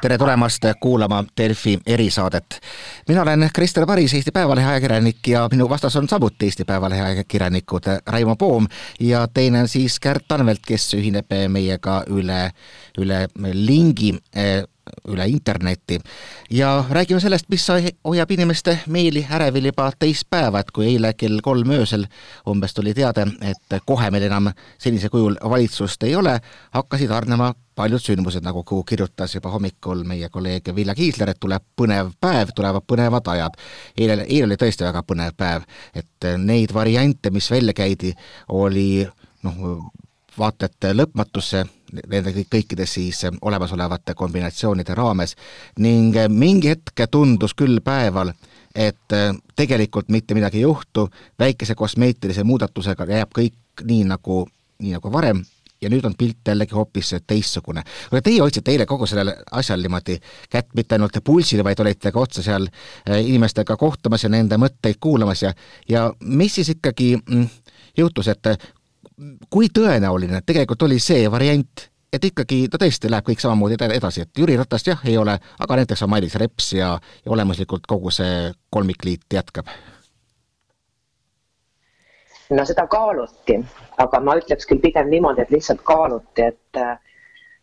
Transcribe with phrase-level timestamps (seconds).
[0.00, 2.60] tere tulemast kuulama Delfi erisaadet.
[3.08, 7.82] mina olen Krister Paris, Eesti Päevalehe ajakirjanik ja minu vastas on samuti Eesti Päevalehe ajakirjanikud
[8.06, 8.66] Raimo Poom
[9.00, 12.50] ja teine on siis Kärt Tanvelt, kes ühineb meiega üle,
[12.98, 14.14] üle lingi
[15.08, 15.98] üle interneti
[16.50, 17.66] ja räägime sellest, mis
[18.04, 22.06] hoiab inimeste meeli ärevil juba teist päeva, et kui eile kell kolm öösel
[22.48, 26.38] umbes tuli teade, et kohe meil enam sellisel kujul valitsust ei ole,
[26.74, 32.10] hakkasid hargnema paljud sündmused, nagu kirjutas juba hommikul meie kolleeg Vilja Kiisler, et tuleb põnev
[32.20, 33.54] päev, tulevad põnevad ajad.
[33.96, 38.14] eile, eile oli tõesti väga põnev päev, et neid variante, mis välja käidi,
[38.48, 39.06] oli
[39.46, 39.90] noh,
[40.38, 45.34] vaata et lõpmatusse nende kõikide siis olemasolevate kombinatsioonide raames.
[45.78, 48.32] Ning mingi hetk tundus küll päeval,
[48.74, 49.16] et
[49.56, 54.44] tegelikult mitte midagi ei juhtu, väikese kosmeetilise muudatusega jääb kõik nii, nagu,
[54.82, 55.44] nii nagu varem.
[55.78, 57.84] Ja nüüd on pilt jällegi hoopis teistsugune.
[58.10, 60.16] aga teie hoidsite eile kogu sellel asjal niimoodi
[60.50, 62.66] kätt mitte ainult pulsile, vaid olite ka otse seal
[63.06, 65.52] inimestega kohtumas ja nende mõtteid kuulamas ja,
[65.88, 67.46] ja mis siis ikkagi mm,
[67.96, 68.50] juhtus, et
[69.50, 74.38] kui tõenäoline tegelikult oli see variant, et ikkagi ta tõesti läheb kõik samamoodi edasi, et
[74.42, 78.52] Jüri Ratast jah, ei ole, aga näiteks on Mailis Reps ja, ja olemuslikult kogu see
[78.70, 79.70] kolmikliit jätkab?
[82.50, 83.58] no seda kaaluti,
[84.00, 86.82] aga ma ütleks küll pigem niimoodi, et lihtsalt kaaluti, et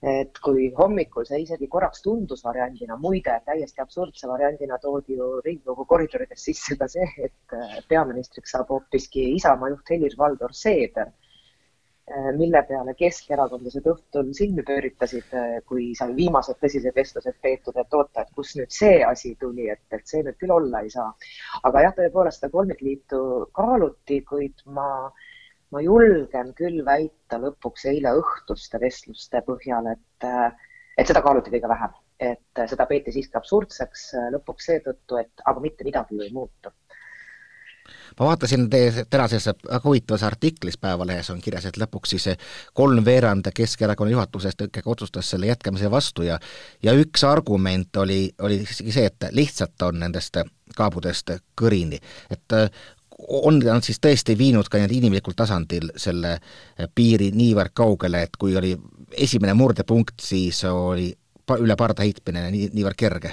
[0.05, 5.85] et kui hommikul see isegi korraks tundus variandina, muide täiesti absurdse variandina toodi ju Riigikogu
[5.89, 7.55] koridorides sisse ka see, et
[7.89, 11.09] peaministriks saab hoopiski Isamaa juht Helir-Valdor Seeder
[12.37, 18.21] mille peale keskerakondlased õhtul silmi pööritasid, äh, kui seal viimased tõsised vestlused peetud, et oota,
[18.21, 21.07] et kust nüüd see asi tuli, et, et see nüüd küll olla ei saa.
[21.65, 23.21] aga jah, tõepoolest seda kolmikliitu
[23.57, 24.87] kaaluti, kuid ma,
[25.73, 31.73] ma julgen küll väita lõpuks eile õhtuste vestluste põhjal, et, äh, et seda kaaluti kõige
[31.73, 36.69] vähem, et seda peeti siiski absurdseks lõpuks seetõttu, et aga mitte midagi ju ei muutu
[38.19, 42.27] ma vaatasin teie tänases väga huvitavas artiklis Päevalehes on kirjas, et lõpuks siis
[42.73, 46.39] kolmveerand Keskerakonna juhatusest ikkagi otsustas selle jätkamise vastu ja
[46.83, 50.37] ja üks argument oli, oli isegi see, et lihtsalt on nendest
[50.75, 51.31] kaabudest
[51.61, 51.99] kõrini,
[52.31, 52.53] et
[53.27, 56.37] on nad siis tõesti viinud ka nii-öelda inimlikul tasandil selle
[56.95, 58.73] piiri niivõrd kaugele, et kui oli
[59.11, 61.13] esimene murdepunkt, siis oli
[61.61, 63.31] üle parda heitmine nii, niivõrd kerge?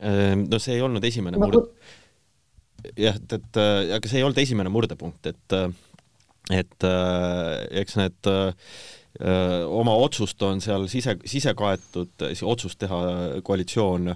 [0.00, 1.72] Ehm, no see ei olnud esimene murd-,
[2.96, 5.68] jah, et, et äh, aga see ei olnud esimene murdepunkt, et äh,
[6.50, 8.30] et äh, eks need
[9.20, 13.00] oma otsust on seal sise, sisekaetud, otsust teha
[13.44, 14.12] koalitsioon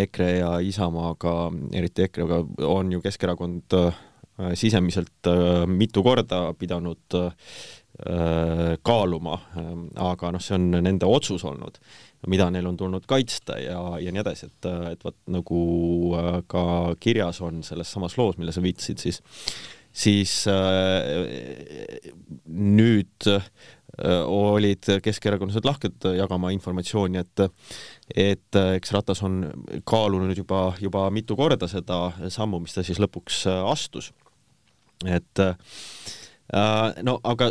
[0.00, 1.34] EKRE ja Isamaaga,
[1.76, 2.38] eriti EKRE-ga,
[2.72, 3.76] on ju Keskerakond
[4.56, 5.30] sisemiselt
[5.68, 7.18] mitu korda pidanud
[8.84, 9.38] kaaluma,
[10.04, 11.78] aga noh, see on nende otsus olnud
[12.30, 15.62] mida neil on tulnud kaitsta ja, ja nii edasi, et, et vot nagu
[16.18, 16.66] äh, ka
[17.02, 19.20] kirjas on selles samas loos, mille sa viitasid, siis,
[19.96, 22.10] siis äh,
[22.50, 23.48] nüüd äh,
[24.26, 27.46] olid keskerakondlased lahked jagama informatsiooni, et
[28.10, 29.42] et äh, eks Ratas on
[29.88, 34.12] kaalunud juba, juba mitu korda seda sammu, mis ta siis lõpuks äh, astus.
[35.04, 35.54] et äh,
[36.52, 37.50] no aga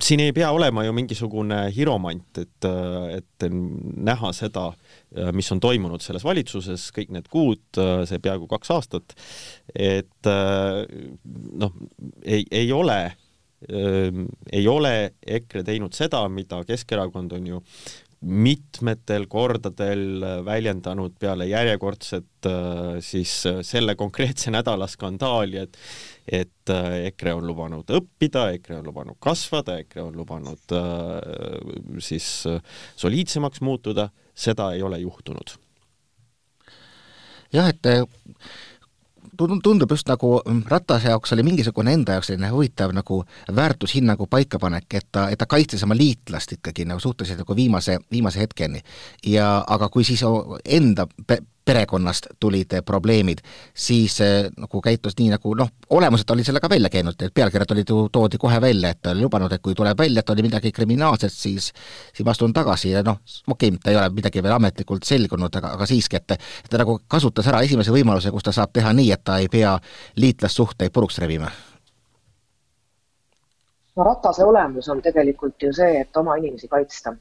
[0.00, 2.68] siin ei pea olema ju mingisugune hiromant, et,
[3.12, 4.70] et näha seda,
[5.36, 9.12] mis on toimunud selles valitsuses kõik need kuud, see peaaegu kaks aastat,
[9.76, 11.80] et noh,
[12.24, 13.00] ei, ei ole
[13.68, 14.92] ei ole
[15.26, 17.62] EKRE teinud seda, mida Keskerakond on ju
[18.20, 22.48] mitmetel kordadel väljendanud peale järjekordset
[23.04, 23.34] siis
[23.66, 25.78] selle konkreetse nädala skandaali, et
[26.32, 32.28] et äh, EKRE on lubanud õppida, EKRE on lubanud kasvada, EKRE on lubanud äh, siis
[32.50, 32.60] äh,
[32.96, 35.56] soliidsemaks muutuda, seda ei ole juhtunud.
[37.52, 37.86] jah, et
[39.38, 43.22] tundub just nagu mm, Ratase jaoks oli mingisugune enda jaoks selline huvitav nagu
[43.56, 48.42] väärtushinnangu paikapanek, et ta, et ta kaitses oma liitlast ikkagi nagu suhteliselt nagu viimase, viimase
[48.44, 48.82] hetkeni.
[49.26, 50.24] ja aga kui siis
[50.64, 51.06] enda
[51.68, 53.42] perekonnast tulid probleemid,
[53.74, 57.76] siis eh, nagu käitus nii, nagu noh, olemuselt oli selle ka välja käinud, need pealkirjad
[57.76, 60.46] olid ju, toodi kohe välja, et ta oli lubanud, et kui tuleb välja, et oli
[60.48, 61.72] midagi kriminaalset, siis
[62.12, 65.60] siis ma astun tagasi ja noh, okei okay,, ta ei ole midagi veel ametlikult selgunud,
[65.60, 66.38] aga, aga siiski, et
[66.70, 69.76] ta nagu kasutas ära esimese võimaluse, kus ta saab teha nii, et ta ei pea
[70.16, 71.50] liitlassuhteid puruks rebima
[73.98, 77.14] no Ratase olemus on tegelikult ju see, et oma inimesi kaitsta.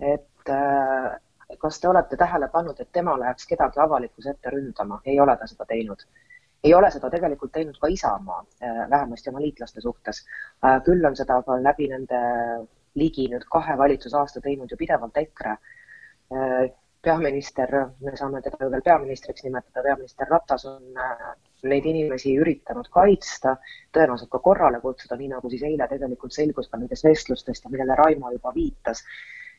[0.00, 1.14] et äh,
[1.58, 5.46] kas te olete tähele pannud, et tema läheks kedagi avalikkuse ette ründama, ei ole ta
[5.46, 6.06] seda teinud.
[6.64, 10.22] ei ole seda tegelikult teinud ka Isamaa, äh, vähemasti oma liitlaste suhtes.
[10.64, 12.20] Äh, küll on seda aga läbi nende
[12.94, 15.56] ligi nüüd kahe valitsusaasta teinud ju pidevalt EKRE.
[17.04, 17.68] peaminister,
[18.00, 20.96] me saame teda ju veel peaministriks nimetada, peaminister Ratas on
[21.68, 23.56] neid inimesi üritanud kaitsta,
[23.94, 27.96] tõenäoliselt ka korrale kutsuda, nii nagu siis eile tegelikult selgus ka nendest vestlustest ja millele
[27.98, 29.04] Raimo juba viitas,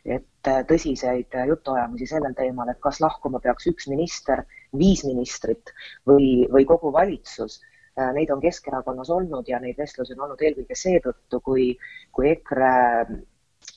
[0.06, 4.44] et tõsiseid jutuajamisi sellel teemal, et kas lahkuma peaks üks minister,
[4.78, 5.74] viis ministrit
[6.08, 7.62] või, või kogu valitsus.
[7.98, 11.72] Äh, neid on Keskerakonnas olnud ja neid vestlusi on olnud eelkõige seetõttu, kui,
[12.14, 12.74] kui EKRE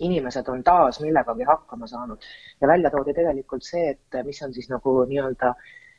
[0.05, 2.25] inimesed on taas millegagi hakkama saanud.
[2.61, 5.55] Ja välja toodi tegelikult see, et mis on siis nagu nii-öelda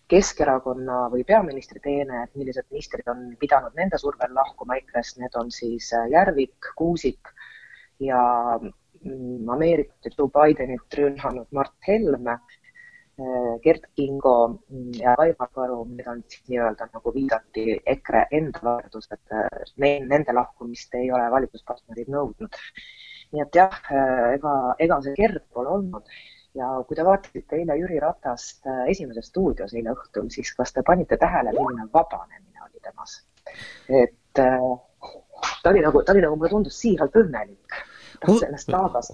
[0.09, 4.79] Keskerakonna või peaministri teene, et millised ministrid on pidanud nende survel lahkuma.
[4.79, 7.29] EKRE-st, need on siis Järvik, Kuusik
[8.01, 8.21] ja
[9.50, 12.40] Ameerikat ja Joe Bidenit rünnanud Mart Helme
[13.19, 14.60] Äh, Gert Kingo
[14.96, 20.96] ja Aimar Karu, need on siis nii-öelda nagu viidati EKRE enda väärtused, äh, nende lahkumist
[20.96, 22.62] ei ole valitsuspartnerid nõudnud.
[23.34, 24.54] nii et jah, äh, ega,
[24.86, 26.07] ega see kerge pole olnud
[26.57, 31.19] ja kui te vaatasite eile Jüri Ratast Esimeses stuudios eile õhtul, siis kas te panite
[31.19, 33.19] tähele, milline vabanemine oli temas?
[33.90, 37.81] et ta oli nagu, ta oli nagu, mulle tundus siiralt õnnelik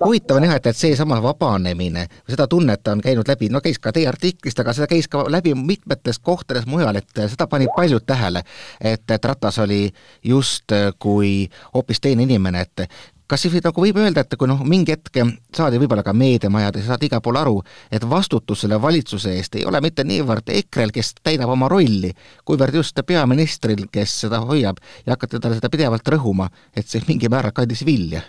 [0.05, 3.93] huvitav on jah, et, et seesama vabanemine, seda tunnet on käinud läbi, no käis ka
[3.95, 8.43] teie artiklist, aga seda käis ka läbi mitmetes kohtades mujal, et seda panid paljud tähele,
[8.81, 9.89] et, et Ratas oli
[10.23, 12.87] just kui hoopis teine inimene, et
[13.27, 15.17] kas siis nagu võib öelda, et kui noh, mingi hetk
[15.55, 17.55] saadi võib-olla ka meediamajades, saadi igal pool aru,
[17.91, 22.13] et vastutus selle valitsuse eest ei ole mitte niivõrd EKRE-l, kes täidab oma rolli,
[22.45, 27.31] kuivõrd just peaministril, kes seda hoiab ja hakati talle seda pidevalt rõhuma, et see mingi
[27.31, 28.21] määral kandis vilja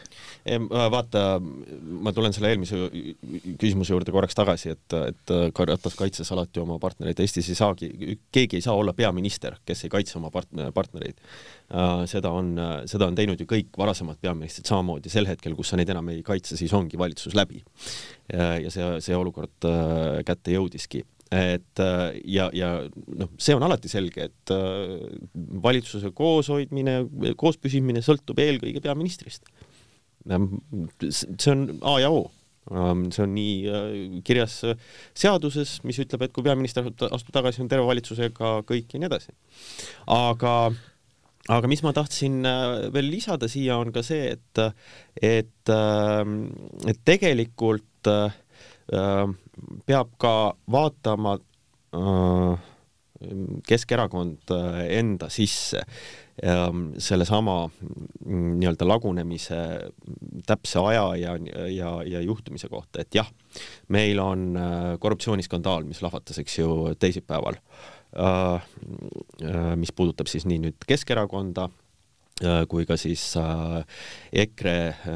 [0.93, 2.79] vaata, ma tulen selle eelmise
[3.59, 5.33] küsimuse juurde korraks tagasi, et, et
[5.67, 7.89] Ratas kaitses alati oma partnereid, Eestis ei saagi,
[8.35, 11.19] keegi ei saa olla peaminister, kes ei kaitse oma part-, partnereid.
[12.07, 12.55] seda on,
[12.87, 16.23] seda on teinud ju kõik varasemad peaministrid samamoodi, sel hetkel, kus sa neid enam ei
[16.27, 17.65] kaitse, siis ongi valitsus läbi.
[18.31, 21.05] ja see, see olukord äh, kätte jõudiski
[21.35, 21.81] et
[22.31, 22.69] ja, ja
[23.19, 25.07] noh, see on alati selge, et äh,
[25.63, 27.01] valitsuse kooshoidmine,
[27.39, 29.51] koospüsimine sõltub eelkõige peaministrist
[30.27, 32.27] see on A ja O
[32.67, 34.59] see on nii äh, kirjas
[35.15, 39.35] seaduses, mis ütleb, et kui peaminister astub tagasi, on terve valitsusega kõik ja nii edasi.
[40.11, 40.55] aga,
[41.55, 44.63] aga mis ma tahtsin äh, veel lisada siia, on ka see, et,
[45.23, 46.23] et, äh,
[46.91, 47.85] et tegelikult
[48.87, 50.33] peab ka
[50.71, 51.33] vaatama
[53.67, 55.81] Keskerakond enda sisse
[56.37, 57.71] sellesama
[58.27, 59.57] mm, nii-öelda lagunemise
[60.47, 61.37] täpse aja ja,
[61.73, 63.29] ja, ja juhtumise kohta, et jah,
[63.89, 67.57] meil on äh, korruptsiooniskandaal, mis lahvatas, eks ju, teisipäeval,
[68.21, 68.69] äh,
[69.49, 71.71] äh, mis puudutab siis nii nüüd Keskerakonda,
[72.69, 73.23] kui ka siis
[74.29, 74.75] EKRE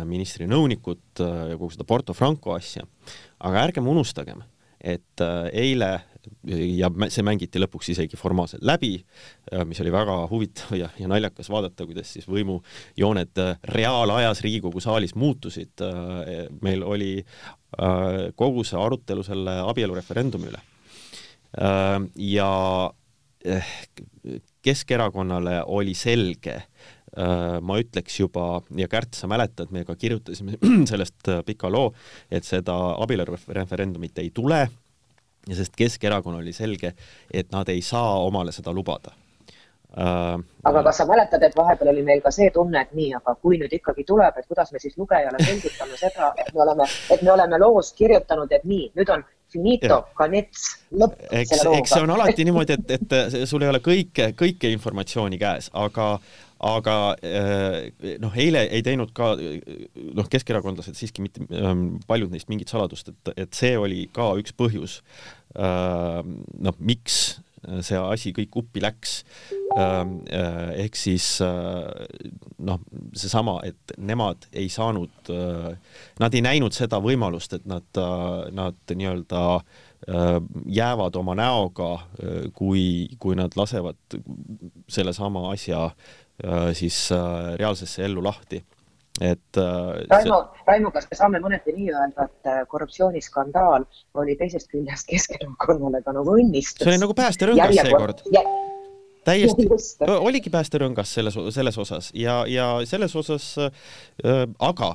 [0.09, 2.87] ministri nõunikut ja kogu seda Porto Franco asja.
[3.45, 4.41] aga ärgem unustagem,
[4.81, 5.21] et
[5.53, 5.91] eile
[6.77, 8.95] ja see mängiti lõpuks isegi formaalselt läbi,
[9.53, 14.83] äh, mis oli väga huvitav ja, ja naljakas vaadata, kuidas siis võimujooned äh, reaalajas Riigikogu
[14.83, 15.75] saalis muutusid.
[15.85, 17.13] Äh, meil oli
[18.35, 20.59] kogu see arutelu selle abielureferendumi üle.
[22.19, 22.49] ja
[24.67, 26.57] Keskerakonnale oli selge,
[27.63, 30.59] ma ütleks juba, ja Kärt, sa mäletad, me ka kirjutasime
[30.91, 31.93] sellest pika loo,
[32.27, 32.75] et seda
[33.07, 34.65] abielureferendumit ei tule
[35.49, 36.95] ja sest Keskerakonnal oli selge,
[37.33, 39.13] et nad ei saa omale seda lubada
[39.97, 40.37] äh,.
[40.65, 43.59] aga kas sa mäletad, et vahepeal oli meil ka see tunne, et nii, aga kui
[43.59, 47.33] nüüd ikkagi tuleb, et kuidas me siis lugejale selgitame seda, et me oleme, et me
[47.33, 51.17] oleme loos kirjutanud, et nii, nüüd on finito, kanets, lõpp.
[51.31, 55.73] eks, eks see on alati niimoodi, et, et sul ei ole kõike, kõike informatsiooni käes,
[55.75, 56.13] aga
[56.61, 62.73] aga eh, noh, eile ei teinud ka noh, keskerakondlased siiski mitte ehm, paljud neist mingit
[62.73, 65.01] saladust, et, et see oli ka üks põhjus
[65.57, 67.41] ehm, noh, miks
[67.85, 69.19] see asi kõik uppi läks.
[69.77, 72.31] Ehm, eh, ehk siis eh,
[72.69, 72.81] noh,
[73.17, 75.33] seesama, et nemad ei saanud,
[76.21, 78.01] nad ei näinud seda võimalust, et nad,
[78.57, 79.45] nad nii-öelda
[80.73, 81.91] jäävad oma näoga,
[82.57, 82.85] kui,
[83.21, 84.17] kui nad lasevad
[84.89, 86.30] sellesama asja Äh,
[86.75, 88.63] siis äh, reaalsesse ellu lahti.
[89.21, 93.85] Et äh, Raimo see..., Raimo, kas me saame mõneti nii öelda, et korruptsiooniskandaal
[94.23, 96.85] oli teisest küljest Keskerakonnale ka nagu õnnistus?
[96.85, 98.25] see oli nagu päästerõngas seekord.
[98.33, 98.45] Jä...
[99.27, 99.69] täiesti,
[100.15, 102.11] oligi päästerõngas selles, selles osas.
[102.17, 104.95] Ja, ja selles osas äh, aga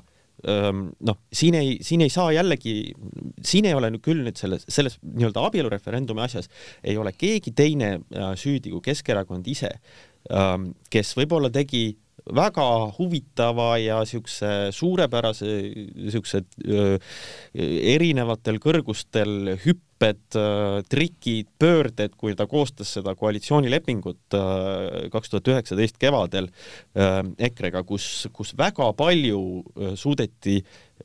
[0.49, 2.95] ähm, noh, siin ei, siin ei saa jällegi,
[3.45, 6.49] siin ei ole nüüd küll nüüd selles, selles nii-öelda abielureferendumi asjas
[6.83, 7.97] ei ole keegi teine
[8.39, 9.75] süüdi kui Keskerakond ise.
[9.75, 10.14] Ähm,
[10.89, 11.85] kes võib-olla tegi
[12.33, 12.65] väga
[12.97, 15.49] huvitava ja niisuguse suurepärase,
[15.93, 16.41] niisuguse
[17.53, 19.53] erinevatel kõrgustel
[20.05, 20.37] hüpped,
[20.89, 24.37] trikid, pöörded, kui ta koostas seda koalitsioonilepingut
[25.11, 26.49] kaks tuhat üheksateist kevadel
[26.95, 29.41] EKRE-ga, kus, kus väga palju
[29.97, 30.61] suudeti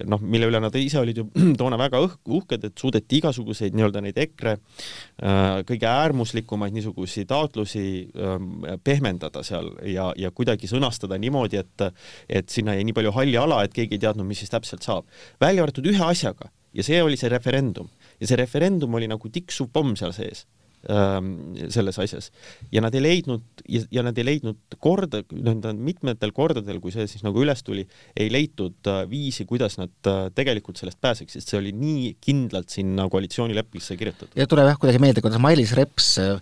[0.07, 1.27] noh, mille üle nad ise olid ju
[1.61, 8.53] toona väga uhked, et suudeti igasuguseid nii-öelda neid EKRE äh, kõige äärmuslikumaid niisuguseid taotlusi ähm,
[8.85, 11.87] pehmendada seal ja, ja kuidagi sõnastada niimoodi, et
[12.29, 15.07] et sinna jäi nii palju halli ala, et keegi ei teadnud, mis siis täpselt saab.
[15.41, 17.89] välja arvatud ühe asjaga ja see oli see referendum
[18.21, 20.45] ja see referendum oli nagu tiksuv pomm seal sees
[20.81, 22.31] selles asjas.
[22.73, 27.07] ja nad ei leidnud ja, ja nad ei leidnud korda, nii-öelda mitmetel kordadel, kui see
[27.11, 27.85] siis nagu üles tuli,
[28.17, 32.73] ei leitud äh, viisi, kuidas nad äh, tegelikult sellest pääseks, sest see oli nii kindlalt
[32.73, 34.37] sinna koalitsioonileppesse kirjutatud.
[34.41, 36.41] ja tuleb jah kuidagi meelde, kuidas Mailis Reps äh,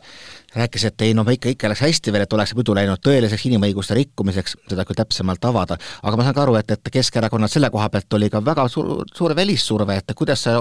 [0.55, 3.97] rääkis, et ei no ikka, ikka läks hästi veel, et oleks muidu läinud tõeliseks inimõiguste
[3.99, 7.89] rikkumiseks, seda küll täpsemalt avada, aga ma saan ka aru, et, et Keskerakonnal selle koha
[7.93, 10.57] pealt oli ka väga suur, suur välissurve, et kuidas sa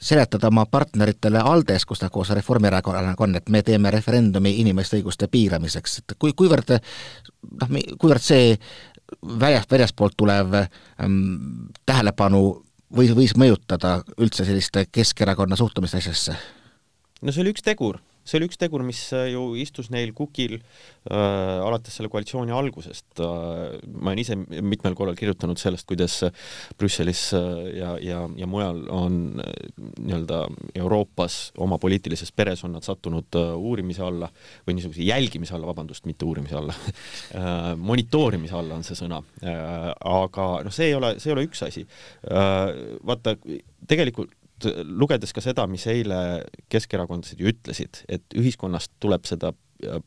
[0.00, 2.32] seletad oma partneritele ALDE-s, kus ta koos
[3.02, 8.56] Reformierakonnaga on, et me teeme referendumi inimeste õiguste piiramiseks, et kui, kuivõrd noh, kuivõrd see
[9.22, 12.42] väljast, väljaspoolt tulev ähm, tähelepanu
[12.96, 16.36] või võis mõjutada üldse sellist Keskerakonna suhtumist asjasse?
[17.22, 20.58] no see oli üks tegur see oli üks tegur, mis äh, ju istus neil kukil
[20.58, 21.14] äh,
[21.62, 23.78] alates selle koalitsiooni algusest äh,.
[23.92, 26.20] ma olen ise mitmel korral kirjutanud sellest, kuidas
[26.78, 29.56] Brüsselis äh, ja, ja, ja mujal on äh,
[29.98, 30.42] nii-öelda
[30.78, 34.30] Euroopas oma poliitilises peres on nad sattunud äh, uurimise alla
[34.66, 36.76] või niisuguse jälgimise alla, vabandust, mitte uurimise alla
[37.38, 39.90] äh, monitoorimise alla on see sõna äh,.
[40.12, 42.98] aga noh, see ei ole, see ei ole üks asi äh,.
[43.02, 43.34] vaata,
[43.90, 44.38] tegelikult
[44.84, 46.42] lugedes ka seda, mis eile
[46.72, 49.52] keskerakondlased ju ütlesid, et ühiskonnast tuleb seda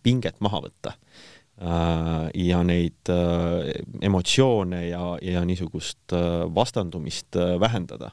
[0.04, 3.72] pinget maha võtta äh, ja neid äh,
[4.06, 8.12] emotsioone ja, ja niisugust äh, vastandumist vähendada.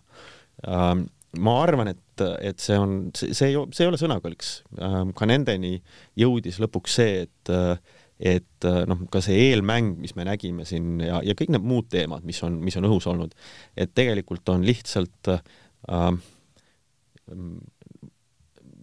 [1.43, 4.51] ma arvan, et, et see on, see ei, see ei ole sõnakõlks.
[5.17, 5.79] ka nendeni
[6.21, 7.53] jõudis lõpuks see, et
[8.23, 12.23] et noh, ka see eelmäng, mis me nägime siin ja, ja kõik need muud teemad,
[12.29, 13.33] mis on, mis on õhus olnud,
[13.75, 15.43] et tegelikult on lihtsalt äh,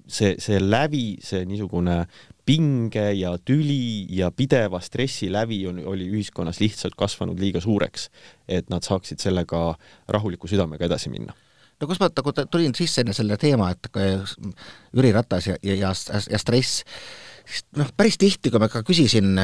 [0.10, 2.02] see, see lävi, see niisugune
[2.50, 8.10] pinge ja tüli ja pideva stressi lävi on, oli ühiskonnas lihtsalt kasvanud liiga suureks,
[8.50, 9.76] et nad saaksid sellega
[10.10, 11.36] rahuliku südamega edasi minna.
[11.80, 13.88] No kus ma nagu tulin sisse enne selle teema, et
[14.92, 16.84] Jüri Ratas ja, ja, ja, ja stress,
[17.80, 19.38] noh, päris tihti, kui ma ka küsisin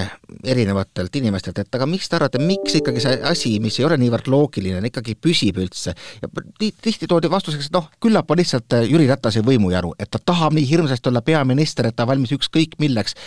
[0.46, 4.30] erinevatelt inimestelt, et aga miks te arvate, miks ikkagi see asi, mis ei ole niivõrd
[4.32, 5.96] loogiline, ikkagi püsib üldse?
[6.22, 10.58] Ja tihti toodi vastuseks, et noh, küllap on lihtsalt Jüri Ratase võimujaru, et ta tahab
[10.58, 13.18] nii hirmsasti olla peaminister, et ta valmis ükskõik milleks.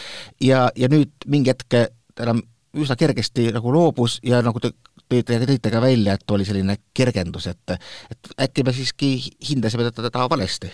[0.44, 2.42] Ja, ja nüüd mingi hetk ta enam
[2.78, 4.72] üsna kergesti nagu loobus ja nagu te
[5.08, 9.10] tõite, tõite ka välja, et oli selline kergendus, et et äkki me siiski
[9.50, 10.70] hindasime teda valesti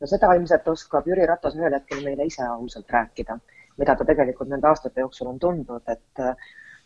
[0.00, 3.38] no seda ilmselt oskab Jüri Ratas ühel hetkel meile ise ausalt rääkida,
[3.82, 6.24] mida ta tegelikult nende aastate jooksul on tundnud, et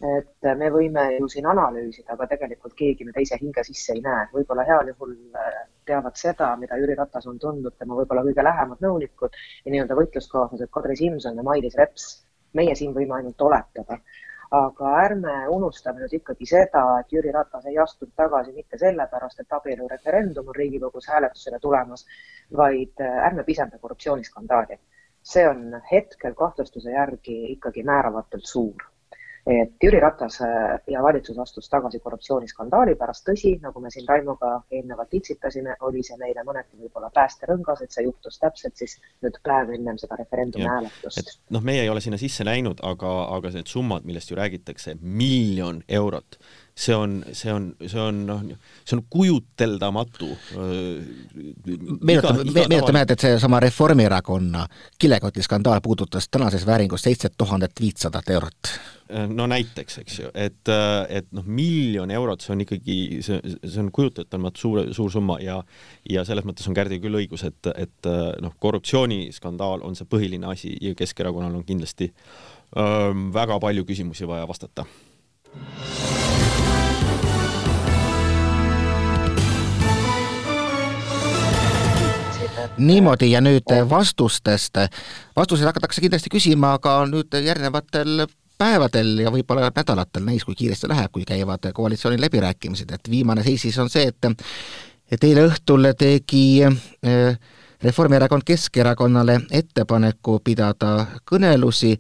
[0.02, 4.25] et me võime ju siin analüüsida, aga tegelikult keegi me teise hinge sisse ei näe.
[4.33, 8.83] võib-olla heal juhul äh, teavad seda, mida Jüri Ratas on tundnud, tema võib-olla kõige lähemad
[8.83, 12.09] nõunikud ja nii-öelda võitluskaaslased Kadri Simson ja Mailis Reps.
[12.52, 14.00] meie siin võime ainult oletada
[14.52, 19.56] aga ärme unustame nüüd ikkagi seda, et Jüri Ratas ei astunud tagasi mitte sellepärast, et
[19.59, 22.04] abielureferendum on Riigikogus hääletusele tulemas,
[22.62, 24.78] vaid äh, ärme pisenda korruptsiooniskandaali.
[25.23, 28.91] see on hetkel kahtlustuse järgi ikkagi määramatult suur
[29.46, 34.52] et Jüri Ratas äh, ja valitsus astus tagasi korruptsiooniskandaali pärast, tõsi, nagu me siin Raimoga
[34.70, 39.75] eelnevalt itsitasime, oli see meile mõneti võib-olla päästerõngas, et see juhtus täpselt siis nüüd päev
[39.75, 41.38] ennem seda referendumi hääletust.
[41.50, 45.82] noh, meie ei ole sinna sisse näinud, aga, aga need summad, millest ju räägitakse, miljon
[45.88, 46.38] eurot
[46.75, 48.41] see on, see on, see on noh,
[48.85, 50.29] see on kujuteldamatu.
[52.00, 54.67] meenutame, meenutame, et seesama Reformierakonna
[54.99, 58.73] kilekotiskandaal puudutas tänases vääringus seitset tuhandet viitsadat eurot.
[59.29, 60.73] no näiteks, eks ju, et,
[61.09, 65.61] et noh, miljon eurot, see on ikkagi, see, see on kujuteldamatu suur, suur summa ja
[66.11, 68.11] ja selles mõttes on Kärdil küll õigus, et, et
[68.41, 72.09] noh, korruptsiooniskandaal on see põhiline asi ja Keskerakonnal on kindlasti
[72.76, 74.88] öö, väga palju küsimusi vaja vastata
[82.78, 84.78] niimoodi ja nüüd vastustest,
[85.37, 88.26] vastuseid hakatakse kindlasti küsima ka nüüd järgnevatel
[88.59, 93.66] päevadel ja võib-olla nädalatel, näis kui kiiresti läheb, kui käivad koalitsiooni läbirääkimised, et viimane seis
[93.66, 94.31] siis on see, et
[95.12, 97.37] et eile õhtul tegi äh,
[97.83, 101.99] Reformierakond Keskerakonnale ettepaneku pidada kõnelusi.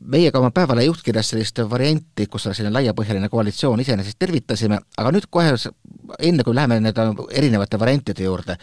[0.00, 5.12] meie ka oma Päevalehe juhtkirjas sellist varianti, kus on selline laiapõhjaline koalitsioon, iseenesest tervitasime, aga
[5.12, 5.54] nüüd kohe
[6.18, 8.56] enne, kui läheme nende erinevate variantide juurde,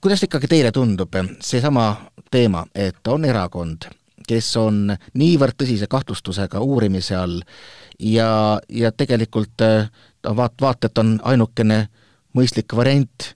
[0.00, 1.96] kuidas ikkagi teile tundub seesama
[2.30, 3.84] teema, et on erakond,
[4.28, 7.42] kes on niivõrd tõsise kahtlustusega uurimise all
[7.98, 9.60] ja, ja tegelikult
[10.24, 11.86] vaat-, vaat et on ainukene
[12.36, 13.32] mõistlik variant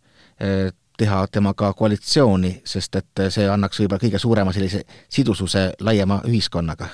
[0.98, 6.88] teha temaga koalitsiooni, sest et see annaks võib-olla kõige suurema sellise sidususe laiema ühiskonnaga?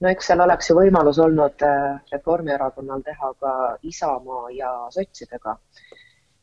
[0.00, 5.56] no eks seal oleks ju võimalus olnud eh, Reformierakonnal teha ka Isamaa ja sotsidega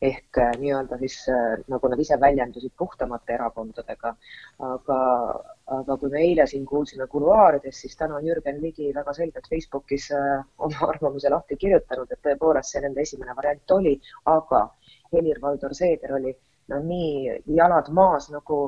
[0.02, 4.14] ehk äh, nii-öelda siis äh, nagu nad ise väljendusid, puhtamate erakondadega.
[4.58, 4.98] aga,
[5.78, 10.10] aga kui me eile siin kuulsime kuluaarides, siis täna on Jürgen Ligi väga selgelt Facebookis
[10.12, 14.66] äh, oma arvamuse lahti kirjutanud, et tõepoolest see nende esimene variant oli, aga
[15.12, 16.34] Helir-Valdor Seeder oli
[16.68, 18.60] no nii jalad maas nagu,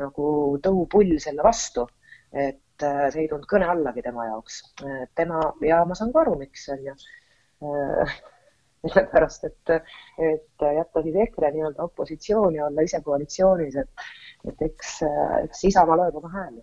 [0.00, 0.26] nagu
[0.62, 1.86] tõupull selle vastu,
[2.32, 4.62] et see ei tulnud kõne allagi tema jaoks.
[5.18, 6.94] tema ja ma saan ka aru, miks on ju
[8.80, 9.72] sellepärast et,
[10.30, 14.06] et jätta siis EKRE nii-öelda opositsiooni, olla ise koalitsioonis, et,
[14.48, 14.94] et eks,
[15.44, 16.62] eks Isamaa loeb oma hääli.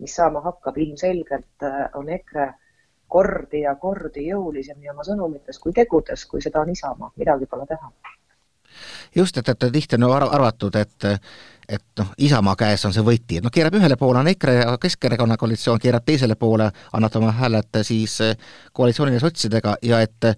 [0.00, 1.66] mis saama hakkab, ilmselgelt
[1.98, 2.46] on EKRE
[3.08, 7.66] kordi ja kordi jõulisem nii oma sõnumites kui tegudes, kui seda on Isamaa, midagi pole
[7.68, 7.90] teha
[9.16, 11.10] just, et, et tihti on arv-, arvatud, et
[11.70, 14.72] et noh, Isamaa käes on see võti, et noh, keerab ühele poole on EKRE ja
[14.82, 16.66] Keskerakonna koalitsioon, keerab teisele poole,
[16.98, 18.16] annab oma hääled siis
[18.74, 20.32] koalitsioonile sotsidega ja et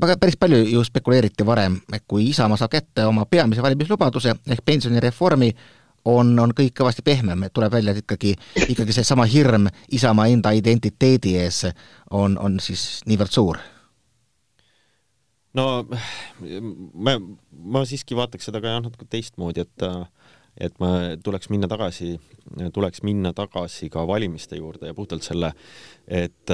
[0.00, 4.62] väga päris palju ju spekuleeriti varem, et kui Isamaa saab kätte oma peamise valimislubaduse ehk
[4.64, 5.50] pensionireformi,
[6.06, 8.36] on, on kõik kõvasti pehmem, et tuleb välja, et ikkagi,
[8.68, 11.64] ikkagi seesama hirm Isamaa enda identiteedi ees
[12.10, 13.58] on, on siis niivõrd suur
[15.56, 15.66] no
[16.94, 17.16] ma,
[17.76, 19.86] ma siiski vaataks seda ka jah, natuke teistmoodi, et
[20.56, 20.88] et ma
[21.20, 22.14] tuleks minna tagasi,
[22.72, 25.50] tuleks minna tagasi ka valimiste juurde ja puhtalt selle,
[26.08, 26.52] et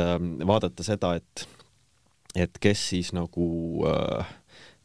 [0.49, 1.47] vaadata seda, et
[2.35, 3.47] et kes siis nagu,
[3.87, 4.31] äh,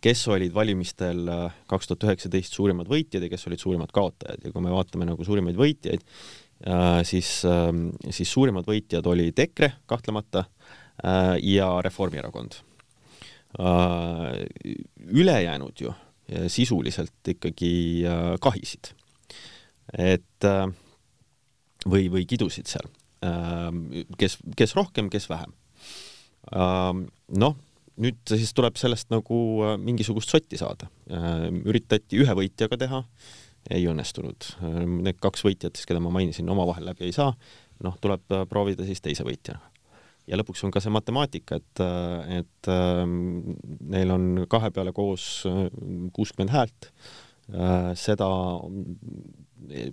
[0.04, 1.24] kes olid valimistel
[1.72, 5.26] kaks tuhat üheksateist suurimad võitjad ja kes olid suurimad kaotajad ja kui me vaatame nagu
[5.26, 6.04] suurimaid võitjaid,
[7.08, 7.32] siis,
[8.20, 10.46] siis suurimad võitjad olid EKRE kahtlemata
[11.42, 12.60] ja Reformierakond.
[15.08, 15.94] Ülejäänud ju
[16.52, 18.04] sisuliselt ikkagi
[18.44, 18.92] kahisid.
[19.98, 20.48] et
[21.88, 22.90] või, või kidusid seal,
[24.20, 25.56] kes, kes rohkem, kes vähem
[26.52, 27.56] noh,
[28.02, 30.90] nüüd siis tuleb sellest nagu äh, mingisugust sotti saada.
[31.10, 33.02] Äh, üritati ühe võitjaga teha,
[33.74, 34.52] ei õnnestunud.
[34.62, 37.34] Äh, need kaks võitjat siis, keda ma mainisin, omavahel läbi ei saa,
[37.86, 39.62] noh, tuleb proovida siis teise võitjana.
[40.28, 41.82] Ja lõpuks on ka see matemaatika, et,
[42.40, 42.70] et
[43.96, 45.46] neil on kahe peale koos
[46.14, 46.90] kuuskümmend häält,
[47.96, 48.28] seda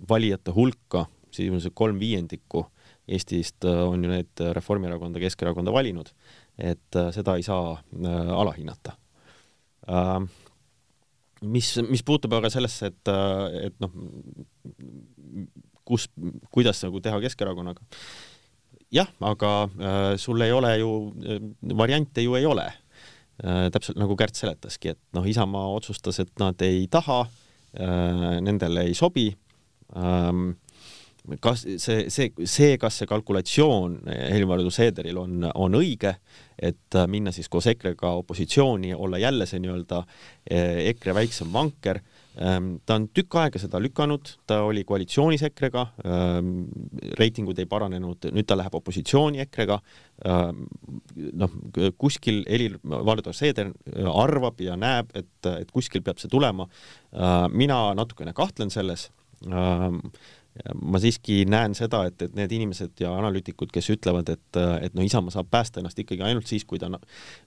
[0.09, 2.65] valijate hulka, sisuliselt kolm viiendikku
[3.05, 6.09] Eestist on ju need Reformierakonda, Keskerakonda valinud
[6.57, 8.95] et äh, seda ei saa äh, alahinnata.
[9.91, 10.19] Äh,
[11.41, 13.11] mis, mis puutub aga sellesse, et,
[13.67, 13.91] et noh,
[15.85, 16.07] kus,
[16.51, 17.85] kuidas nagu teha Keskerakonnaga,
[18.93, 19.51] jah, aga
[20.21, 20.91] sul ei ole ju,
[21.77, 22.67] variante ju ei ole.
[23.37, 27.25] Täpselt nagu Kärt seletaski, et noh, Isamaa otsustas, et nad ei taha,
[28.45, 29.27] nendele ei sobi.
[29.95, 30.53] Ähm,
[31.41, 36.15] kas see, see, see, kas see kalkulatsioon Helir-Valdor Seederil on, on õige,
[36.55, 40.01] et minna siis koos EKRE-ga opositsiooni, olla jälle see nii-öelda
[40.49, 45.85] eh, EKRE väiksem vanker, ehm, ta on tükk aega seda lükanud, ta oli koalitsioonis EKRE-ga,
[46.03, 46.49] ehm,
[47.19, 49.79] reitingud ei paranenud, nüüd ta läheb opositsiooni EKRE-ga,
[50.27, 50.63] ehm,
[51.41, 51.59] noh,
[52.01, 53.71] kuskil Helir-Valdor Seeder
[54.11, 56.67] arvab ja näeb, et, et kuskil peab see tulema,
[57.55, 59.09] mina natukene kahtlen selles,
[59.45, 65.03] ma siiski näen seda, et, et need inimesed ja analüütikud, kes ütlevad, et, et no
[65.03, 66.89] Isamaa saab päästa ennast ikkagi ainult siis, kui ta,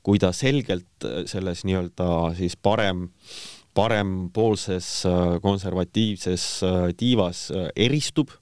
[0.05, 3.09] kui ta selgelt selles nii-öelda siis parem,
[3.79, 4.89] parempoolses
[5.43, 6.47] konservatiivses
[6.99, 7.45] tiivas
[7.79, 8.33] eristub,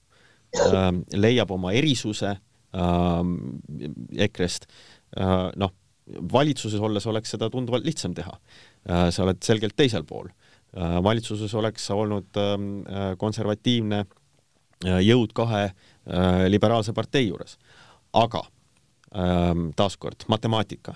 [1.13, 2.33] leiab oma erisuse
[4.27, 4.65] EKRE-st,
[5.61, 5.73] noh,
[6.33, 8.33] valitsuses olles oleks seda tunduvalt lihtsam teha.
[9.11, 10.29] sa oled selgelt teisel pool.
[11.03, 12.41] valitsuses oleks sa olnud
[13.17, 14.05] konservatiivne
[14.85, 17.57] Äh, jõud kahe äh, liberaalse partei juures.
[18.13, 18.43] aga
[19.75, 20.95] taaskord matemaatika.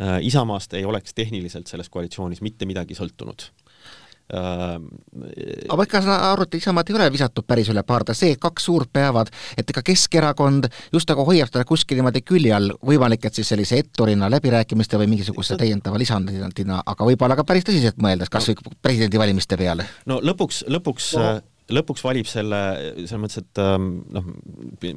[0.00, 3.46] Äh, Isamaast ei oleks tehniliselt selles koalitsioonis mitte midagi sõltunud.
[4.34, 9.30] Aga ikka seda arvuti Isamaad ei ole visatud päris üle parda, see, kaks suurt peavad,
[9.56, 13.78] et ega Keskerakond just nagu hoiab teda kuskil niimoodi külje all, võimalik, et siis sellise
[13.84, 19.58] etturina läbirääkimiste või mingisuguse täiendava lisandina, aga võib-olla ka päris tõsiselt mõeldes, kas või presidendivalimiste
[19.60, 19.86] peale.
[20.10, 21.36] no lõpuks, lõpuks no
[21.72, 22.58] lõpuks valib selle,
[23.02, 24.26] selles mõttes, et ähm, noh,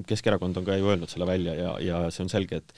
[0.07, 2.73] Keskerakond on ka ju öelnud selle välja ja, ja see on selge, et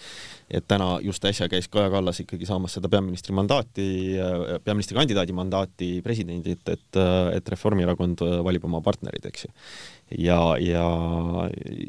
[0.52, 3.88] et täna just äsja käis Kaja Kallas ikkagi saamas seda peaministri mandaati,
[4.66, 7.00] peaministrikandidaadi mandaati presidendilt, et,
[7.36, 9.54] et Reformierakond valib oma partnerid, eks ju.
[10.24, 10.88] ja, ja,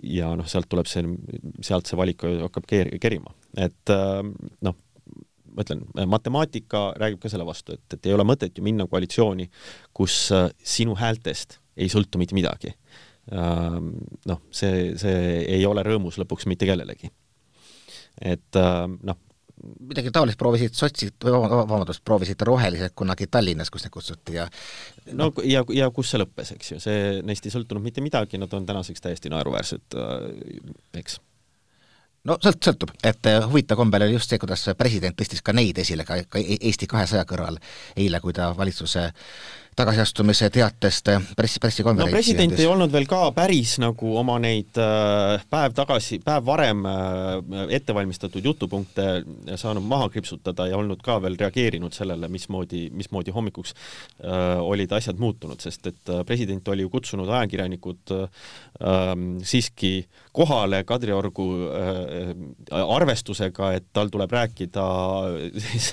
[0.06, 1.06] ja noh, sealt tuleb see,
[1.62, 4.78] sealt see valik hakkab keer-, kerima, et ähm, noh,
[5.52, 9.50] ma ütlen, matemaatika räägib ka selle vastu, et, et ei ole mõtet ju minna koalitsiooni,
[9.94, 10.24] kus
[10.64, 12.74] sinu häältest ei sõltu mitte midagi.
[13.32, 13.92] Ähm,
[14.26, 17.10] noh, see, see ei ole rõõmus lõpuks mitte kellelegi.
[18.20, 19.18] et ähm, noh,
[19.62, 24.46] midagi taolist proovisid sotsid, vabandust, proovisid rohelised kunagi Tallinnas, kus neid kutsuti ja
[25.18, 28.52] no ja, ja kus see lõppes, eks ju, see, neist ei sõltunud mitte midagi, nad
[28.58, 31.20] on tänaseks täiesti naeruväärsed, äh, eks
[32.28, 35.78] no sõlt-, sõltub, et äh, huvitav kombel oli just see, kuidas president tõstis ka neid
[35.82, 37.58] esile ka, ka e-, Eesti kahesaja kõrval
[37.96, 39.08] eile, kui ta valitsuse
[39.76, 45.40] tagasiastumise teatest pressi, pressikonverentsi no president ei olnud veel ka päris nagu oma neid äh,
[45.50, 49.06] päev tagasi, päev varem äh, ette valmistatud jutupunkte
[49.56, 55.20] saanud maha kriipsutada ja olnud ka veel reageerinud sellele, mismoodi, mismoodi hommikuks äh, olid asjad
[55.22, 58.12] muutunud, sest et president oli ju kutsunud ajakirjanikud
[59.46, 59.90] siiski
[60.34, 61.46] kohale Kadriorgu
[62.72, 64.84] arvestusega, et tal tuleb rääkida
[65.64, 65.92] siis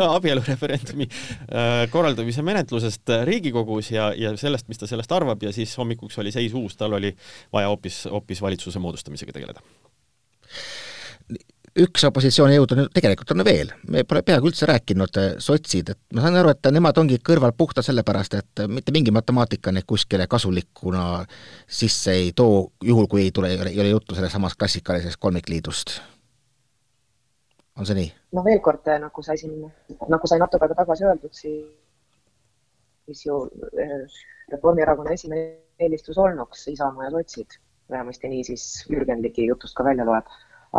[0.00, 1.08] abielureferendumi
[1.92, 6.32] korraldamise menetlusest, sellest Riigikogus ja, ja sellest, mis ta sellest arvab ja siis hommikuks oli
[6.32, 7.14] seis uus, tal oli
[7.52, 9.60] vaja hoopis, hoopis valitsuse moodustamisega tegeleda
[11.72, 15.98] üks opositsioonijõud on ju, tegelikult on veel, me pole peaaegu üldse rääkinud, eh, sotsid, et
[16.12, 20.26] ma saan aru, et nemad ongi kõrval puhtalt sellepärast, et mitte mingi matemaatika neid kuskile
[20.28, 21.24] kasulikuna
[21.66, 26.00] sisse ei too, juhul kui ei tule, ei ole juttu sellest klassikalisest kolmikliidust.
[27.78, 28.12] on see nii?
[28.32, 29.72] no veel kord, nagu sai siin,
[30.08, 31.64] nagu sai natuke aega tagasi öeldud, siis
[33.06, 33.38] siis ju
[33.78, 35.44] eh, Reformierakonna esimene
[35.80, 37.58] eelistus olnuks Isamaa ja sotsid,
[37.90, 40.26] vähemasti nii siis Jürgen Ligi jutust ka välja loeb.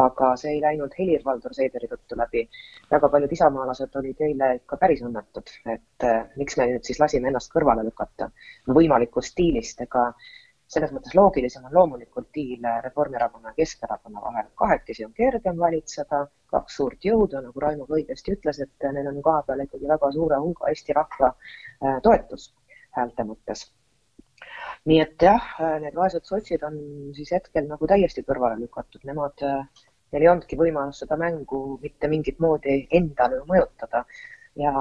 [0.02, 2.48] aga see ei läinud Helir-Valdor Seederi tõttu läbi.
[2.92, 7.30] väga paljud isamaalased olid eile ikka päris õnnetud, et eh, miks me nüüd siis lasime
[7.30, 8.32] ennast kõrvale lükata
[8.80, 10.08] võimalikust diilist, ega
[10.74, 14.50] selles mõttes loogilisem on loomulikult diil Reformierakonna ja Keskerakonna vahel.
[14.56, 19.22] kahekesi on kergem valitseda, kaks suurt jõudu, nagu Raimo ka õigesti ütles, et neil on
[19.22, 22.52] kohapeal ikkagi väga suure hulga Eesti rahva äh, toetus
[22.98, 23.66] häälte mõttes.
[24.90, 25.46] nii et jah,
[25.82, 26.76] need vaesed sotsid on
[27.16, 32.10] siis hetkel nagu täiesti kõrvale lükatud, nemad, äh, neil ei olnudki võimalust seda mängu mitte
[32.12, 34.06] mingit moodi endale mõjutada.
[34.60, 34.74] ja,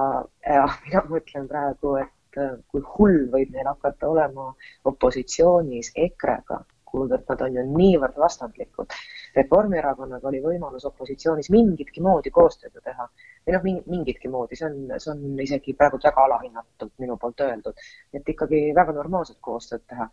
[0.46, 2.21] ja mina mõtlen praegu, et äh,
[2.70, 4.50] kui hull võib neil hakata olema
[4.88, 6.60] opositsioonis EKRE-ga,
[6.92, 8.94] kuivõrd nad on ju niivõrd vastandlikud.
[9.36, 13.08] Reformierakonnaga oli võimalus opositsioonis mingitki moodi koostööd teha
[13.46, 13.64] või noh,
[13.94, 17.80] mingitki moodi, see on, see on isegi praegu väga alahinnatult minu poolt öeldud,
[18.12, 20.08] et ikkagi väga normaalset koostööd teha.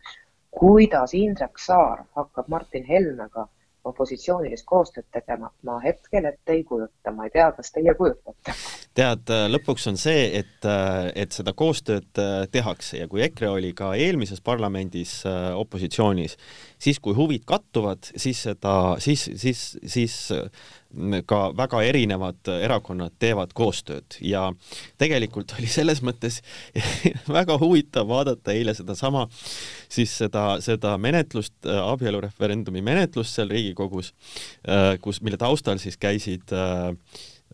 [0.50, 3.46] kuidas Indrek Saar hakkab Martin Helmega
[3.84, 8.54] opositsioonilist koostööd tegema, ma hetkel ette ei kujuta, ma ei tea, kas teie kujutate?
[8.96, 10.66] tead, lõpuks on see, et,
[11.14, 12.98] et seda koostööd äh, tehakse.
[13.00, 16.36] Ja kui EKRE oli ka eelmises parlamendis äh, opositsioonis,
[16.82, 20.18] siis kui huvid kattuvad, siis seda, siis, siis, siis
[21.26, 24.48] ka väga erinevad erakonnad teevad koostööd ja
[24.98, 26.40] tegelikult oli selles mõttes
[27.38, 29.26] väga huvitav vaadata eile sedasama,
[29.90, 34.12] siis seda, seda menetlust, abielureferendumi menetlust seal Riigikogus,
[34.66, 36.90] äh, kus, mille taustal siis käisid äh,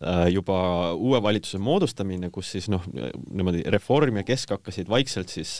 [0.01, 5.59] äh, juba uue valitsuse moodustamine, kus siis noh, niimoodi Reform ja Kesk hakkasid vaikselt siis,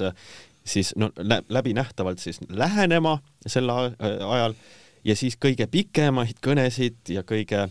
[0.66, 4.58] siis no läbinähtavalt siis lähenema sel ajal
[5.06, 7.68] ja siis kõige pikemaid kõnesid ja kõige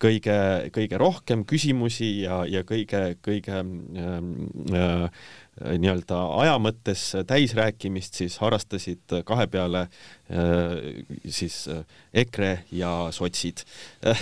[0.00, 0.36] kõige,
[0.74, 4.32] kõige rohkem küsimusi ja, ja kõige, kõige ähm,
[4.72, 5.24] äh,
[5.60, 11.82] nii-öelda aja mõttes täisrääkimist siis harrastasid kahe peale äh, siis äh,
[12.24, 13.64] EKRE ja sotsid.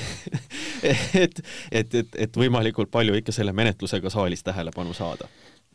[0.79, 1.41] Et,
[1.75, 5.27] et, et, et võimalikult palju ikka selle menetlusega saalis tähelepanu saada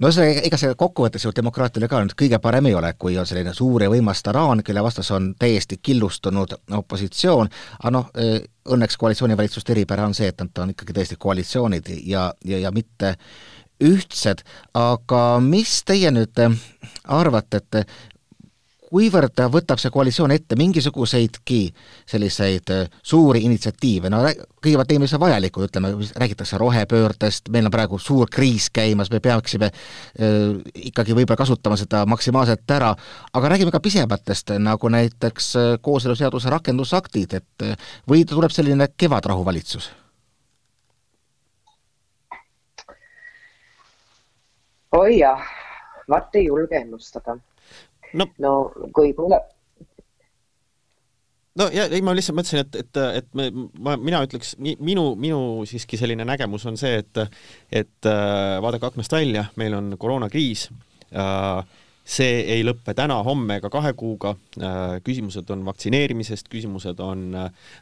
[0.03, 3.27] no see, ega see kokkuvõttes ju demokraatiale ka nüüd kõige parem ei ole, kui on
[3.29, 8.39] selline suur ja võimas taraan, kelle vastas on täiesti killustunud opositsioon, aga noh, eh,
[8.73, 13.15] õnneks koalitsioonivalitsuste eripära on see, et nad on ikkagi tõesti koalitsioonid ja, ja, ja mitte
[13.83, 14.43] ühtsed,
[14.77, 16.39] aga mis teie nüüd
[17.03, 17.95] arvate, et
[18.93, 21.61] kuivõrd võtab see koalitsioon ette mingisuguseidki
[22.09, 27.97] selliseid äh, suuri initsiatiive, no kõigepealt teeme see vajalikud, ütleme, räägitakse rohepöördest, meil on praegu
[28.01, 30.35] suur kriis käimas, me peaksime äh,
[30.91, 32.91] ikkagi võib-olla kasutama seda maksimaalselt ära,
[33.33, 39.89] aga räägime ka pisematest, nagu näiteks äh, kooseluseaduse rakendusaktid, et äh, või tuleb selline kevadrahuvalitsus?
[44.93, 45.41] oi jah,
[46.05, 47.39] vaat ei julge ennustada
[48.13, 48.53] no, no
[48.95, 49.41] kui tule-.
[51.59, 53.49] no ja ei, ma lihtsalt mõtlesin, et, et, et me,
[53.79, 57.23] ma, mina ütleks, minu, minu siiski selline nägemus on see, et,
[57.71, 60.67] et äh, vaadake aknast välja, meil on koroonakriis
[61.13, 64.33] äh, see ei lõppe täna, homme ega kahe kuuga.
[64.59, 67.29] Äh, küsimused on vaktsineerimisest, küsimused on,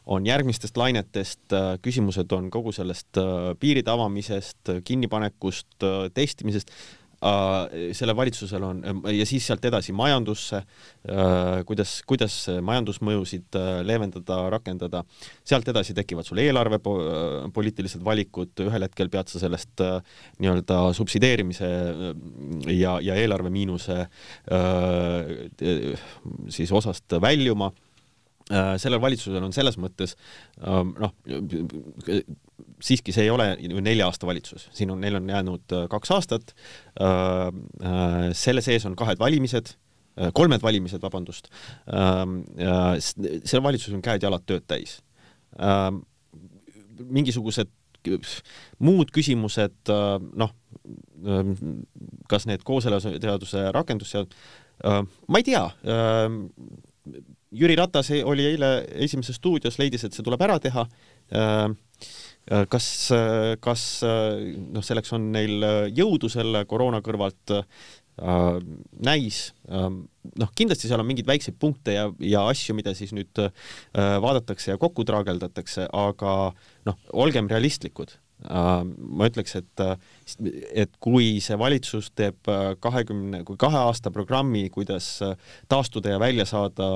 [0.05, 3.17] on järgmistest lainetest, küsimused on kogu sellest
[3.59, 6.69] piiride avamisest, kinnipanekust, testimisest
[7.21, 8.79] sellel valitsusel on
[9.13, 10.61] ja siis sealt edasi majandusse,
[11.05, 15.03] äh, kuidas, kuidas majandusmõjusid leevendada, rakendada,
[15.45, 19.85] sealt edasi tekivad sul eelarvepoliitilised valikud, ühel hetkel pead sa sellest
[20.41, 21.69] nii-öelda subsideerimise
[22.73, 24.07] ja, ja eelarve miinuse
[26.49, 27.71] siis osast väljuma.
[28.51, 30.17] Sellel valitsusel on selles mõttes
[30.65, 31.13] noh,
[32.83, 36.53] siiski see ei ole nelja aasta valitsus, siin on, neil on jäänud äh, kaks aastat,
[36.99, 37.47] äh,
[37.85, 39.75] äh, selle sees on kahed valimised,
[40.35, 41.47] kolmed valimised, vabandust,
[41.87, 44.97] sellel valitsusel on käed-jalad tööd täis.
[46.99, 47.71] mingisugused
[48.83, 49.93] muud küsimused,
[50.43, 50.51] noh,
[52.29, 54.35] kas need kooseluseaduse rakendussead-,
[54.83, 55.63] ma ei tea,
[57.51, 58.71] Jüri Ratas oli eile
[59.03, 60.85] Esimeses stuudios, leidis, et see tuleb ära teha.
[62.49, 65.61] Äh, kas, äh, kas äh, noh, selleks on neil
[65.93, 67.59] jõudu selle koroona kõrvalt
[69.01, 69.37] näis?
[69.71, 73.39] Noh, kindlasti seal on mingeid väikseid punkte ja, ja asju, mida siis nüüd
[73.95, 76.33] vaadatakse ja kokku traageldatakse, aga
[76.85, 78.13] noh, olgem realistlikud
[78.49, 79.81] ma ütleks, et,
[80.73, 82.49] et kui see valitsus teeb
[82.81, 85.19] kahekümne, kui kahe aasta programmi, kuidas
[85.69, 86.87] taastuda ja välja saada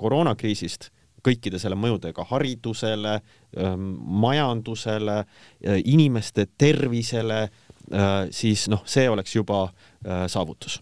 [0.00, 0.88] koroonakriisist,
[1.26, 3.18] kõikide selle mõjudega haridusele,
[3.58, 3.90] ähm,
[4.24, 10.80] majandusele, äh, inimeste tervisele, äh, siis noh, see oleks juba äh, saavutus.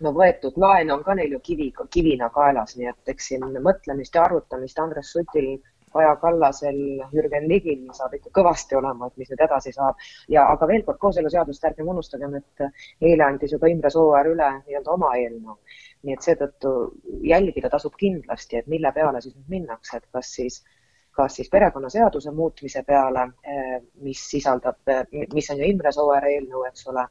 [0.00, 4.14] No võetud laen on ka neil ju kivi, kivina kaelas, nii et eks siin mõtlemist
[4.14, 5.56] ja arutamist Andres Sutil,
[5.98, 6.80] Kaja Kallasel,
[7.12, 9.98] Jürgen Ligil saab ikka kõvasti olema, et mis nüüd edasi saab.
[10.28, 12.66] ja aga veel kord kooseluseadust ärgem unustagem, et
[13.10, 15.58] eile andis ju ka Imre Sooäär üle nii-öelda oma eelnõu
[16.06, 16.72] nii et seetõttu
[17.26, 20.60] jälgida tasub kindlasti, et mille peale siis nüüd minnakse, et kas siis,
[21.18, 26.64] kas siis perekonnaseaduse muutmise peale, eh, mis sisaldab, eh, mis on ju Imre Sooääre eelnõu,
[26.70, 27.06] eks ole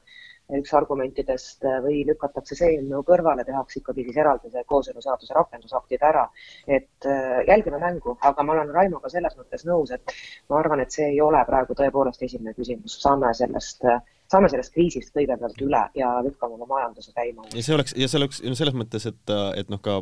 [0.55, 6.03] üks argumentidest äh, või lükatakse see eelnõu kõrvale, tehakse ikkagi siis eraldi see kooseluseaduse rakendusaktid
[6.07, 6.27] ära.
[6.67, 10.15] et äh, jälgime mängu, aga ma olen Raimoga selles mõttes nõus, et
[10.49, 13.99] ma arvan, et see ei ole praegu tõepoolest esimene küsimus, saame sellest äh,
[14.31, 17.47] saame sellest kriisist kõigepealt üle ja lükkame oma majanduse käima.
[17.53, 20.01] ja see oleks, ja see oleks no selles mõttes, et, et noh, ka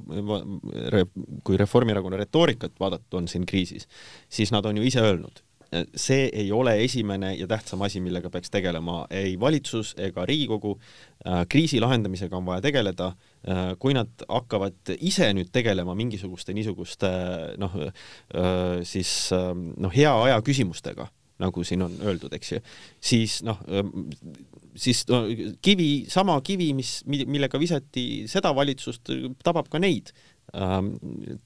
[1.45, 3.89] kui Reformierakonna retoorikat vaadata on siin kriisis,
[4.29, 5.44] siis nad on ju ise öelnud,
[5.95, 10.75] see ei ole esimene ja tähtsam asi, millega peaks tegelema ei valitsus ega Riigikogu.
[11.25, 13.11] Äh, kriisi lahendamisega on vaja tegeleda.
[13.47, 17.11] Äh, kui nad hakkavad ise nüüd tegelema mingisuguste niisuguste
[17.61, 21.07] noh, äh, siis noh, hea aja küsimustega,
[21.43, 22.61] nagu siin on öeldud, eks ju,
[23.03, 23.59] siis noh,
[24.75, 25.23] siis no,
[25.65, 29.11] kivi, sama kivi, mis, millega visati seda valitsust,
[29.43, 30.34] tabab ka neid Ähm,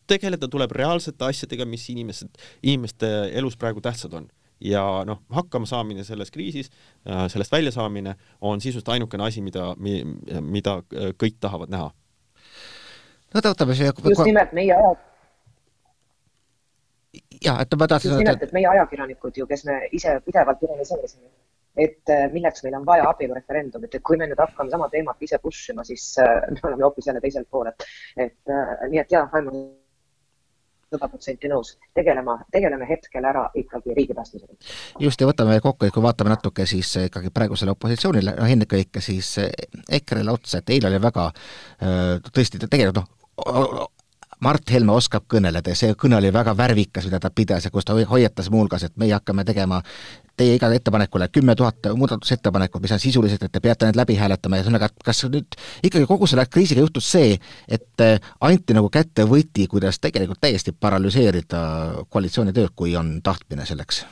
[0.08, 2.30] tegeleda tuleb reaalsete asjadega, mis inimesed,
[2.62, 3.08] inimeste
[3.40, 4.28] elus praegu tähtsad on
[4.62, 6.70] ja noh, hakkama saamine selles kriisis,
[7.08, 9.74] äh, sellest väljasaamine on sisuliselt ainukene asi, mida,
[10.42, 11.92] mida äh, kõik tahavad näha.
[13.34, 14.96] no võtame siia just nimelt meie aja
[17.46, 21.30] jah, et ma tahtsin just nimelt, et meie ajakirjanikud ju, kes me ise pidevalt ironiseerisime
[21.80, 25.40] et äh, milleks meil on vaja abielureferendumit, et kui me nüüd hakkame sama teemat ise
[25.44, 27.86] push ima, siis äh, me oleme hoopis jälle teisel pool, et,
[28.18, 29.78] et äh, nii et jah, Raimond
[30.90, 34.56] sada protsenti nõus, tegelema, tegeleme hetkel ära ikkagi riigi päästmisega.
[35.06, 39.36] just, ja võtame kokku, et kui vaatame natuke siis ikkagi praegusele opositsioonile, noh ennekõike siis
[39.38, 41.28] EKRE-le otsa, et eile oli väga
[42.34, 43.88] tõesti, tegelikult noh,
[44.40, 47.86] Mart Helme oskab kõneleda ja see kõne oli väga värvikas, mida ta pidas ja kus
[47.86, 49.82] ta hoiatas muuhulgas, et meie hakkame tegema
[50.40, 54.60] teie igale ettepanekule kümme tuhat muudatusettepanekut, mis on sisulised, et te peate need läbi hääletama
[54.60, 57.36] ja ühesõnaga, et kas nüüd ikkagi kogu selle kriisiga juhtus see,
[57.68, 61.64] et äh, anti nagu kätte võti, kuidas tegelikult täiesti paralüseerida
[62.10, 64.06] koalitsiooni tööd, kui on tahtmine selleks?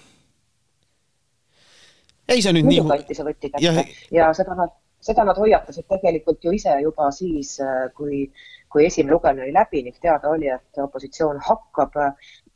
[2.27, 2.99] ei, see on nüüd muidugi nii...
[2.99, 7.09] anti see võti kätte ja, ja seda nad seda nad hoiatasid tegelikult ju ise juba
[7.15, 7.57] siis,
[7.97, 8.23] kui,
[8.71, 11.99] kui esimene lugemine oli läbi ning teada oli, et opositsioon hakkab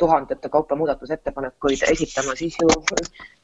[0.02, 2.70] tuhandete kaupa muudatusettepanekuid esitama, siis ju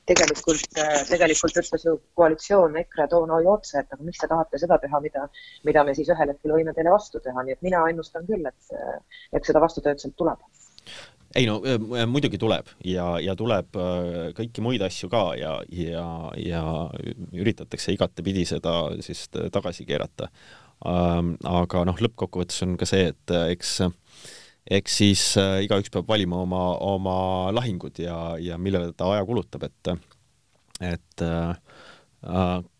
[0.07, 0.79] tegelikult,
[1.09, 5.01] tegelikult ütles ju koalitsioon EKRE toona ju otse, et aga miks te tahate seda teha,
[5.03, 5.27] mida,
[5.67, 8.79] mida me siis ühel hetkel võime teile vastu teha, nii et mina ennustan küll, et,
[9.33, 10.41] et seda vastutööd sealt tuleb
[11.35, 11.57] ei no
[12.07, 13.75] muidugi tuleb ja, ja tuleb
[14.37, 16.05] kõiki muid asju ka ja, ja,
[16.39, 16.63] ja
[17.35, 20.29] üritatakse igatepidi seda siis tagasi keerata.
[20.87, 23.79] aga noh, lõppkokkuvõttes on ka see, et eks
[24.71, 25.23] eks siis
[25.63, 27.17] igaüks peab valima oma, oma
[27.55, 29.95] lahingud ja, ja millele ta aja kulutab, et
[30.83, 31.55] et äh,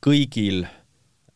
[0.03, 0.65] kõigil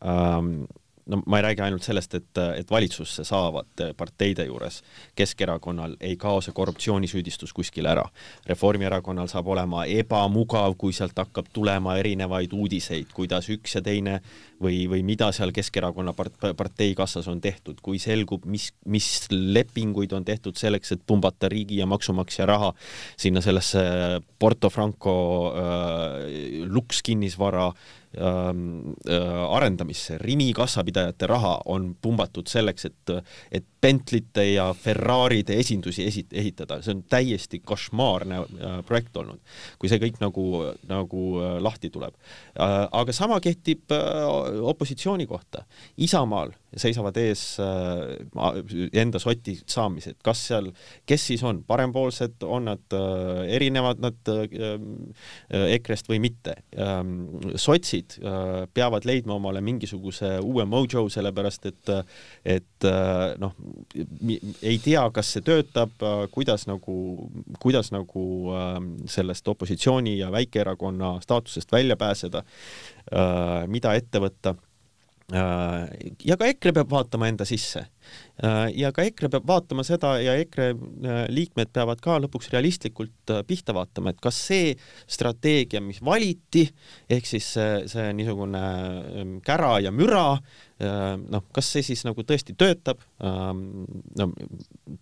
[0.01, 0.65] ähm,
[1.11, 4.81] no ma ei räägi ainult sellest, et, et valitsusse saavad parteide juures
[5.15, 8.05] Keskerakonnal ei kao see korruptsioonisüüdistus kuskile ära.
[8.47, 14.21] Reformierakonnal saab olema ebamugav, kui sealt hakkab tulema erinevaid uudiseid, kuidas üks ja teine
[14.61, 20.13] või, või mida seal Keskerakonna part-, partei kassas on tehtud, kui selgub, mis, mis lepinguid
[20.17, 22.73] on tehtud selleks, et pumbata riigi ja maksumaksja raha
[23.19, 23.81] sinna sellesse
[24.39, 25.15] Porto Franco
[25.55, 27.71] äh, luks kinnisvara
[28.17, 33.11] Ähm, äh, arendamisse, Rimi kassapidajate raha on pumbatud selleks, et,
[33.55, 39.39] et Bentley'te ja Ferraride esindusi esi-, ehitada, see on täiesti košmaarne äh, projekt olnud,
[39.79, 40.43] kui see kõik nagu,
[40.91, 42.19] nagu äh, lahti tuleb.
[42.59, 43.93] aga sama kehtib
[44.61, 45.63] opositsiooni kohta.
[45.97, 47.57] Isamaal seisavad ees
[48.95, 50.69] enda soti saamised, kas seal,
[51.09, 52.95] kes siis on, parempoolsed, on nad
[53.51, 54.31] erinevad nad
[55.51, 56.55] EKRE-st või mitte.
[56.79, 57.27] Ähm,
[57.59, 61.91] sotsid äh, peavad leidma omale mingisuguse uue mojo, sellepärast et,
[62.45, 63.55] et äh, noh,
[64.61, 66.95] ei tea, kas see töötab, äh, kuidas nagu,
[67.63, 68.25] kuidas nagu
[68.57, 72.43] ähm, sellest opositsiooni ja väikeerakonna staatusest välja pääseda,
[73.67, 74.40] mida ette võtta
[75.31, 77.85] Äh, ja ka EKRE peab vaatama enda sisse.
[78.43, 83.31] Äh, ja ka EKRE peab vaatama seda ja EKRE äh, liikmed peavad ka lõpuks realistlikult
[83.47, 84.73] pihta vaatama, et kas see
[85.07, 86.65] strateegia, mis valiti,
[87.07, 88.65] ehk siis see, see niisugune
[89.21, 90.25] ähm, kära ja müra,
[90.81, 93.85] noh, kas see siis nagu tõesti töötab, ähm,
[94.17, 94.31] no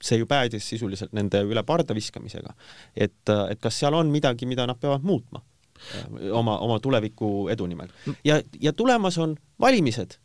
[0.03, 2.51] see ju päädis sisuliselt nende üle parda viskamisega.
[2.93, 5.41] et, et kas seal on midagi, mida nad peavad muutma
[6.31, 7.89] oma, oma tuleviku edu nimel.
[8.23, 10.17] ja, ja tulemas on valimised,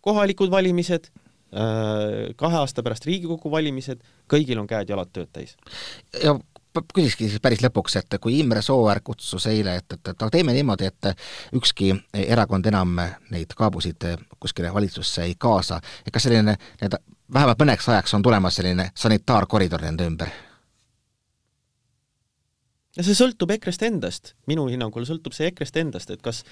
[0.00, 1.10] kohalikud valimised,
[1.54, 5.56] äh, kahe aasta pärast Riigikogu valimised, kõigil on käed-jalad tööd täis.
[6.22, 6.38] ja
[6.94, 10.86] küsikski siis päris lõpuks, et kui Imre Sooäär kutsus eile, et, et, et teeme niimoodi,
[10.86, 11.12] et
[11.56, 12.98] ükski erakond enam
[13.32, 14.04] neid kaabusid
[14.38, 17.00] kuskile valitsusse ei kaasa, et kas selline nii-öelda
[17.34, 20.30] vähemalt mõneks ajaks on tulemas selline sanitaarkoridor nende ümber?
[22.98, 26.42] Ja see sõltub EKRE-st endast, minu hinnangul sõltub see EKRE-st endast, et kas,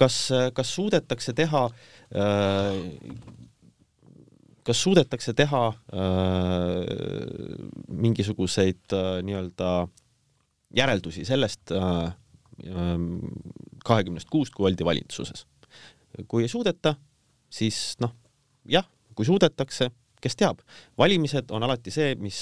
[0.00, 0.20] kas,
[0.54, 1.66] kas suudetakse teha
[2.12, 2.78] äh,
[4.64, 5.74] kas suudetakse teha äh,
[7.88, 9.72] mingisuguseid äh, nii-öelda
[10.74, 12.14] järeldusi sellest äh,
[13.84, 15.46] kahekümnest kuust, kui oldi valitsuses.
[16.28, 16.94] kui ei suudeta,
[17.50, 18.14] siis noh,
[18.70, 18.86] jah,
[19.18, 19.90] kui suudetakse,
[20.24, 20.64] kes teab,
[20.98, 22.40] valimised on alati see, mis,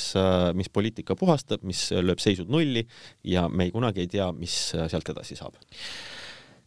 [0.59, 2.87] mis poliitika puhastab, mis lööb seisud nulli
[3.35, 5.59] ja me ei kunagi ei tea, mis sealt edasi saab.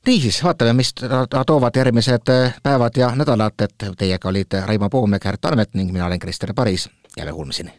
[0.05, 2.29] Niisiis, vaatame, mis toovad järgmised
[2.63, 6.53] päevad ja nädalad, et teiega olid Raimo Poom ja Kärt Anvet ning mina olen Krister
[6.53, 7.73] Paris, jälle kuulmiseni!